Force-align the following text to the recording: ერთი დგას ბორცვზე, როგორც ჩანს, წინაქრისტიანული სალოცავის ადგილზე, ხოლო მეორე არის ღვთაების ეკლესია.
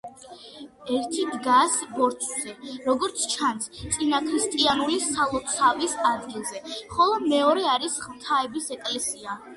ერთი 0.99 1.25
დგას 1.33 1.73
ბორცვზე, 1.97 2.53
როგორც 2.87 3.27
ჩანს, 3.33 3.69
წინაქრისტიანული 3.97 4.97
სალოცავის 5.11 5.95
ადგილზე, 6.13 6.63
ხოლო 6.97 7.21
მეორე 7.29 7.67
არის 7.77 8.03
ღვთაების 8.09 8.77
ეკლესია. 8.79 9.39